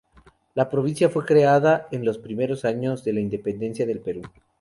[0.55, 4.23] La provincia fue creada en los primeros años de la independencia del Perú.